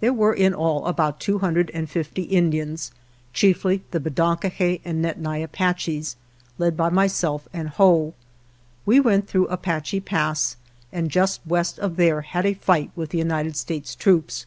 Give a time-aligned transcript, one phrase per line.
[0.00, 2.90] There were in all about 250 Indians,
[3.32, 6.16] chiefly the Bedonkohe and Nedni Apaches,
[6.58, 8.14] led by myself and Whoa.
[8.84, 10.56] We went through Apache Pass
[10.92, 14.44] and just west of there had a fight with the United States troops.